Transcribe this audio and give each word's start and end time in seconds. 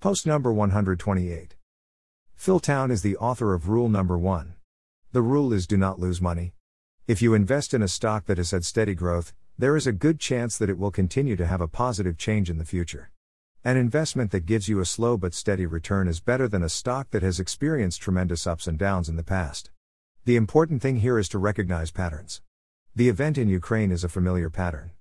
Post 0.00 0.28
number 0.28 0.52
128. 0.52 1.56
Phil 2.36 2.60
Town 2.60 2.92
is 2.92 3.02
the 3.02 3.16
author 3.16 3.52
of 3.52 3.68
rule 3.68 3.88
number 3.88 4.16
1. 4.16 4.54
The 5.10 5.22
rule 5.22 5.52
is 5.52 5.66
do 5.66 5.76
not 5.76 5.98
lose 5.98 6.22
money. 6.22 6.52
If 7.08 7.20
you 7.20 7.34
invest 7.34 7.74
in 7.74 7.82
a 7.82 7.88
stock 7.88 8.26
that 8.26 8.38
has 8.38 8.52
had 8.52 8.64
steady 8.64 8.94
growth, 8.94 9.34
there 9.58 9.76
is 9.76 9.88
a 9.88 9.92
good 9.92 10.20
chance 10.20 10.56
that 10.56 10.70
it 10.70 10.78
will 10.78 10.92
continue 10.92 11.34
to 11.34 11.46
have 11.46 11.60
a 11.60 11.66
positive 11.66 12.16
change 12.16 12.48
in 12.48 12.58
the 12.58 12.64
future. 12.64 13.10
An 13.64 13.76
investment 13.76 14.30
that 14.30 14.46
gives 14.46 14.68
you 14.68 14.78
a 14.78 14.86
slow 14.86 15.16
but 15.16 15.34
steady 15.34 15.66
return 15.66 16.06
is 16.06 16.20
better 16.20 16.46
than 16.46 16.62
a 16.62 16.68
stock 16.68 17.10
that 17.10 17.24
has 17.24 17.40
experienced 17.40 18.00
tremendous 18.00 18.46
ups 18.46 18.68
and 18.68 18.78
downs 18.78 19.08
in 19.08 19.16
the 19.16 19.24
past. 19.24 19.72
The 20.26 20.36
important 20.36 20.80
thing 20.80 20.98
here 20.98 21.18
is 21.18 21.28
to 21.30 21.38
recognize 21.38 21.90
patterns. 21.90 22.40
The 22.94 23.08
event 23.08 23.36
in 23.36 23.48
Ukraine 23.48 23.90
is 23.90 24.04
a 24.04 24.08
familiar 24.08 24.48
pattern. 24.48 24.92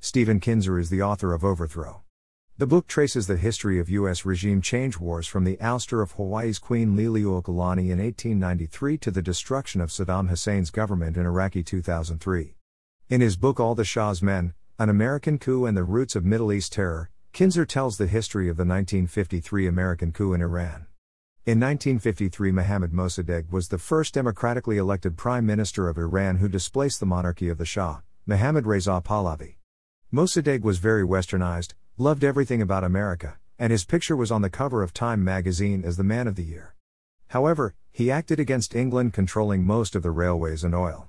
Stephen 0.00 0.40
Kinzer 0.40 0.78
is 0.78 0.88
the 0.88 1.02
author 1.02 1.34
of 1.34 1.44
Overthrow. 1.44 2.04
The 2.56 2.68
book 2.68 2.86
traces 2.86 3.26
the 3.26 3.36
history 3.36 3.80
of 3.80 3.90
U.S. 3.90 4.24
regime 4.24 4.62
change 4.62 4.96
wars 4.96 5.26
from 5.26 5.42
the 5.42 5.56
ouster 5.56 6.00
of 6.00 6.12
Hawaii's 6.12 6.60
Queen 6.60 6.96
Liliuokalani 6.96 7.90
in 7.90 7.98
1893 7.98 8.96
to 8.98 9.10
the 9.10 9.20
destruction 9.20 9.80
of 9.80 9.90
Saddam 9.90 10.28
Hussein's 10.28 10.70
government 10.70 11.16
in 11.16 11.26
Iraqi 11.26 11.64
2003. 11.64 12.54
In 13.08 13.20
his 13.20 13.36
book 13.36 13.58
All 13.58 13.74
the 13.74 13.84
Shah's 13.84 14.22
Men, 14.22 14.54
An 14.78 14.88
American 14.88 15.36
Coup 15.36 15.66
and 15.66 15.76
the 15.76 15.82
Roots 15.82 16.14
of 16.14 16.24
Middle 16.24 16.52
East 16.52 16.74
Terror, 16.74 17.10
Kinzer 17.32 17.66
tells 17.66 17.98
the 17.98 18.06
history 18.06 18.48
of 18.48 18.56
the 18.56 18.60
1953 18.60 19.66
American 19.66 20.12
coup 20.12 20.32
in 20.32 20.40
Iran. 20.40 20.86
In 21.44 21.58
1953, 21.58 22.52
Mohammad 22.52 22.92
Mossadegh 22.92 23.50
was 23.50 23.66
the 23.66 23.78
first 23.78 24.14
democratically 24.14 24.76
elected 24.76 25.16
prime 25.16 25.44
minister 25.44 25.88
of 25.88 25.98
Iran 25.98 26.36
who 26.36 26.48
displaced 26.48 27.00
the 27.00 27.06
monarchy 27.06 27.48
of 27.48 27.58
the 27.58 27.66
Shah, 27.66 28.02
Mohammad 28.26 28.64
Reza 28.64 29.02
Pahlavi. 29.04 29.56
Mossadegh 30.12 30.62
was 30.62 30.78
very 30.78 31.02
westernized, 31.02 31.72
loved 31.96 32.24
everything 32.24 32.60
about 32.60 32.82
America, 32.82 33.38
and 33.56 33.70
his 33.70 33.84
picture 33.84 34.16
was 34.16 34.32
on 34.32 34.42
the 34.42 34.50
cover 34.50 34.82
of 34.82 34.92
Time 34.92 35.22
magazine 35.22 35.84
as 35.84 35.96
the 35.96 36.02
Man 36.02 36.26
of 36.26 36.34
the 36.34 36.42
Year. 36.42 36.74
However, 37.28 37.74
he 37.92 38.10
acted 38.10 38.40
against 38.40 38.74
England 38.74 39.12
controlling 39.12 39.64
most 39.64 39.94
of 39.94 40.02
the 40.02 40.10
railways 40.10 40.64
and 40.64 40.74
oil. 40.74 41.08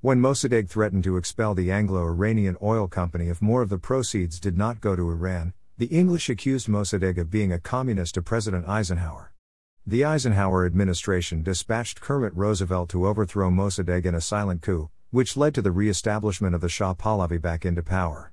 When 0.00 0.20
Mossadegh 0.20 0.68
threatened 0.68 1.02
to 1.04 1.16
expel 1.16 1.56
the 1.56 1.72
Anglo 1.72 2.04
Iranian 2.04 2.56
Oil 2.62 2.86
Company 2.86 3.28
if 3.28 3.42
more 3.42 3.60
of 3.60 3.70
the 3.70 3.78
proceeds 3.78 4.38
did 4.38 4.56
not 4.56 4.80
go 4.80 4.94
to 4.94 5.10
Iran, 5.10 5.52
the 5.78 5.86
English 5.86 6.30
accused 6.30 6.68
Mossadegh 6.68 7.18
of 7.18 7.28
being 7.28 7.52
a 7.52 7.58
communist 7.58 8.14
to 8.14 8.22
President 8.22 8.68
Eisenhower. 8.68 9.32
The 9.84 10.04
Eisenhower 10.04 10.64
administration 10.64 11.42
dispatched 11.42 12.00
Kermit 12.00 12.36
Roosevelt 12.36 12.88
to 12.90 13.08
overthrow 13.08 13.50
Mossadegh 13.50 14.06
in 14.06 14.14
a 14.14 14.20
silent 14.20 14.62
coup, 14.62 14.90
which 15.10 15.36
led 15.36 15.56
to 15.56 15.62
the 15.62 15.72
re 15.72 15.88
establishment 15.88 16.54
of 16.54 16.60
the 16.60 16.68
Shah 16.68 16.94
Pahlavi 16.94 17.40
back 17.40 17.66
into 17.66 17.82
power. 17.82 18.32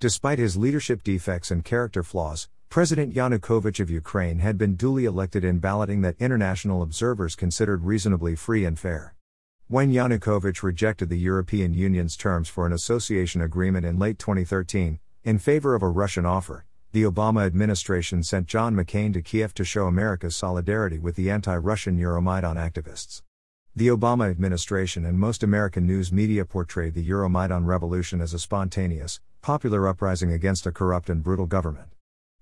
Despite 0.00 0.38
his 0.38 0.56
leadership 0.56 1.02
defects 1.02 1.50
and 1.50 1.62
character 1.62 2.02
flaws, 2.02 2.48
President 2.70 3.12
Yanukovych 3.14 3.80
of 3.80 3.90
Ukraine 3.90 4.38
had 4.38 4.56
been 4.56 4.74
duly 4.74 5.04
elected 5.04 5.44
in 5.44 5.58
balloting 5.58 6.00
that 6.00 6.16
international 6.18 6.80
observers 6.80 7.36
considered 7.36 7.84
reasonably 7.84 8.34
free 8.34 8.64
and 8.64 8.78
fair. 8.78 9.14
When 9.68 9.92
Yanukovych 9.92 10.62
rejected 10.62 11.10
the 11.10 11.18
European 11.18 11.74
Union's 11.74 12.16
terms 12.16 12.48
for 12.48 12.64
an 12.64 12.72
association 12.72 13.42
agreement 13.42 13.84
in 13.84 13.98
late 13.98 14.18
2013, 14.18 15.00
in 15.24 15.38
favor 15.38 15.74
of 15.74 15.82
a 15.82 15.88
Russian 15.90 16.24
offer, 16.24 16.64
the 16.92 17.02
Obama 17.02 17.44
administration 17.44 18.22
sent 18.22 18.46
John 18.46 18.74
McCain 18.74 19.12
to 19.12 19.20
Kiev 19.20 19.52
to 19.52 19.64
show 19.64 19.86
America's 19.86 20.34
solidarity 20.34 20.98
with 20.98 21.14
the 21.14 21.30
anti 21.30 21.54
Russian 21.54 21.98
Euromaidan 21.98 22.56
activists. 22.56 23.20
The 23.76 23.88
Obama 23.88 24.30
administration 24.30 25.04
and 25.04 25.18
most 25.18 25.42
American 25.42 25.86
news 25.86 26.10
media 26.10 26.46
portrayed 26.46 26.94
the 26.94 27.06
Euromaidan 27.06 27.66
revolution 27.66 28.22
as 28.22 28.32
a 28.32 28.38
spontaneous, 28.38 29.20
popular 29.40 29.88
uprising 29.88 30.32
against 30.32 30.66
a 30.66 30.72
corrupt 30.72 31.08
and 31.08 31.22
brutal 31.22 31.46
government. 31.46 31.88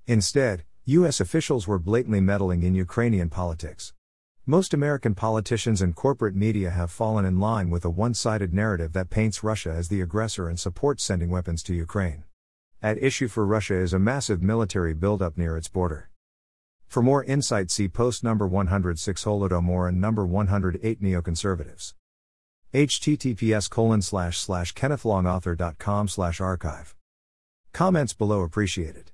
Instead, 0.07 0.65
U.S. 0.85 1.21
officials 1.21 1.69
were 1.69 1.79
blatantly 1.79 2.21
meddling 2.21 2.63
in 2.63 2.75
Ukrainian 2.75 3.29
politics. 3.29 3.93
Most 4.47 4.75
American 4.75 5.15
politicians 5.15 5.83
and 5.83 5.95
corporate 5.95 6.35
media 6.35 6.71
have 6.71 6.91
fallen 6.91 7.25
in 7.25 7.39
line 7.39 7.71
with 7.71 7.85
a 7.85 7.91
one 7.91 8.15
sided 8.15 8.53
narrative 8.55 8.95
that 8.95 9.11
paints 9.11 9.45
Russia 9.45 9.71
as 9.71 9.89
the 9.89 10.01
aggressor 10.01 10.49
and 10.49 10.59
supports 10.59 11.05
sending 11.05 11.31
weapons 11.31 11.63
to 11.65 11.75
Ukraine. 11.75 12.25
At 12.83 13.03
issue 13.03 13.29
for 13.29 13.45
Russia 13.45 13.77
is 13.77 13.93
a 13.93 13.99
massive 13.99 14.43
military 14.43 14.95
buildup 14.95 15.37
near 15.37 15.57
its 15.57 15.69
border. 15.69 16.11
For 16.87 17.03
more 17.03 17.23
insight, 17.25 17.71
see 17.71 17.89
post 17.89 18.25
number 18.25 18.47
106 18.47 19.25
Holodomor 19.25 19.89
and 19.89 20.01
number 20.01 20.27
108 20.27 21.03
Neoconservatives 21.03 21.93
https 22.75 23.71
colon 23.71 24.03
slash 24.03 24.39
slash 24.39 24.75
kennethlongauthor.com 24.75 26.09
slash 26.09 26.41
archive. 26.41 26.95
Comments 27.73 28.13
below 28.13 28.43
appreciated. 28.43 29.13